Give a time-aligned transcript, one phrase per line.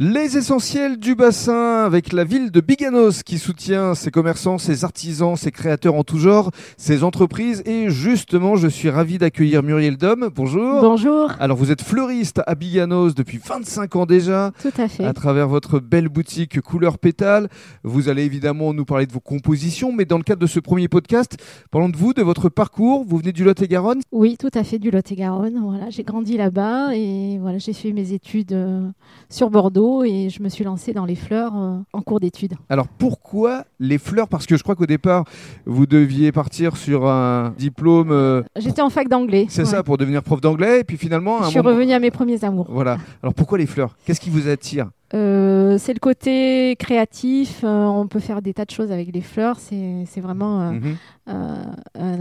[0.00, 5.34] Les essentiels du bassin avec la ville de Biganos qui soutient ses commerçants, ses artisans,
[5.34, 7.64] ses créateurs en tout genre, ses entreprises.
[7.66, 10.30] Et justement, je suis ravi d'accueillir Muriel Dom.
[10.32, 10.82] Bonjour.
[10.82, 11.32] Bonjour.
[11.40, 14.52] Alors, vous êtes fleuriste à Biganos depuis 25 ans déjà.
[14.62, 15.04] Tout à fait.
[15.04, 17.48] À travers votre belle boutique Couleur Pétale.
[17.82, 20.86] Vous allez évidemment nous parler de vos compositions, mais dans le cadre de ce premier
[20.86, 21.38] podcast,
[21.72, 23.04] parlons de vous, de votre parcours.
[23.04, 24.02] Vous venez du Lot-et-Garonne?
[24.12, 25.58] Oui, tout à fait, du Lot-et-Garonne.
[25.60, 28.88] Voilà, j'ai grandi là-bas et voilà, j'ai fait mes études euh,
[29.28, 32.54] sur Bordeaux et je me suis lancée dans les fleurs euh, en cours d'études.
[32.68, 34.28] Alors pourquoi les fleurs?
[34.28, 35.24] Parce que je crois qu'au départ,
[35.66, 38.10] vous deviez partir sur un diplôme.
[38.10, 39.46] euh, J'étais en fac d'anglais.
[39.48, 39.68] c'est ouais.
[39.68, 41.38] ça, pour devenir prof d'anglais, et puis finalement.
[41.38, 42.66] à un Je suis moment- revenue à mes premiers amours.
[42.70, 42.98] Voilà.
[43.22, 43.96] Alors pourquoi les fleurs?
[44.04, 44.88] Qu'est-ce qui vous attire?
[45.14, 47.62] Euh, c'est le côté créatif.
[47.64, 49.58] euh, on peut faire des tas de choses avec les fleurs.
[49.58, 50.96] C'est c'est vraiment euh, Mhm,
[51.30, 51.54] euh,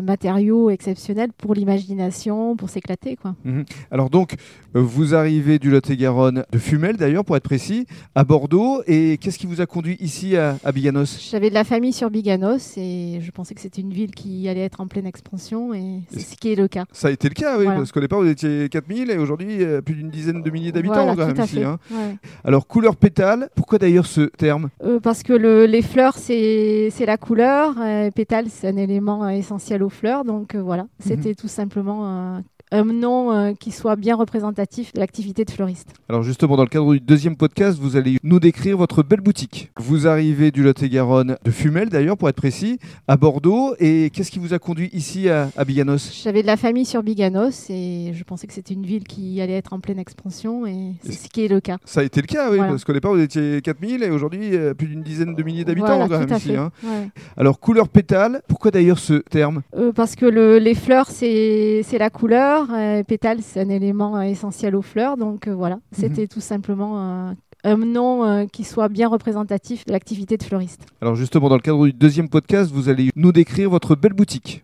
[0.07, 3.15] matériau exceptionnel pour l'imagination, pour s'éclater.
[3.15, 3.35] quoi.
[3.45, 3.63] mhm.
[3.91, 4.33] Alors donc,
[4.75, 7.85] euh, vous arrivez du Lot-et-Garonne, de Fumel d'ailleurs, pour être précis,
[8.15, 11.17] à Bordeaux, et qu'est-ce qui vous a conduit ici à, à Biganos?
[11.31, 14.61] J'avais de la famille sur Biganos et je pensais que c'était une ville qui allait
[14.65, 16.85] être en pleine expansion et c'est ce qui est le cas.
[16.91, 17.79] Ça a été le cas, oui, Voilà.
[17.79, 21.05] parce qu'au départ, vous étiez 4000 et aujourd'hui, euh, plus d'une dizaine de milliers d'habitants
[21.13, 21.63] Voilà, quand même ici.
[21.63, 21.77] hein.
[21.91, 22.15] Ouais.
[22.43, 24.69] Alors, couleur pétale, pourquoi d'ailleurs ce terme?
[24.83, 27.75] Euh, parce que le- les fleurs, c'est la couleur.
[27.79, 30.23] Euh, pétale, c'est un élément essentiel aux fleurs.
[30.23, 32.39] Donc euh, voilà, c'était tout simplement euh,
[32.71, 35.89] un nom euh, qui soit bien représentatif de l'activité de fleuriste.
[36.09, 39.71] Alors justement, dans le cadre du deuxième podcast, vous allez nous décrire votre belle boutique.
[39.77, 44.39] Vous arrivez du Lot-et-Garonne, de Fumel d'ailleurs, pour être précis, à Bordeaux, et qu'est-ce qui
[44.39, 46.11] vous a conduit ici à, à Biganos?
[46.23, 49.53] J'avais de la famille sur Biganos et je pensais que c'était une ville qui allait
[49.53, 51.77] être en pleine expansion et c'est ce qui est le cas.
[51.85, 52.71] Ça a été le cas, oui, Voilà.
[52.71, 55.97] parce qu'au départ, vous étiez 4000 et aujourd'hui, euh, plus d'une dizaine de milliers d'habitants
[56.05, 56.55] Voilà, quand même ici.
[56.55, 56.71] hein.
[56.83, 57.07] Ouais.
[57.37, 59.61] Alors, couleur pétale, pourquoi d'ailleurs ce terme?
[59.75, 62.56] Euh, parce que le- les fleurs, c'est la couleur.
[62.71, 65.17] Euh, pétale, c'est un élément euh, essentiel aux fleurs.
[65.17, 67.31] Donc euh, voilà, c'était tout simplement euh,
[67.63, 70.85] un nom euh, qui soit bien représentatif de l'activité de fleuriste.
[71.01, 74.63] Alors justement, dans le cadre du deuxième podcast, vous allez nous décrire votre belle boutique.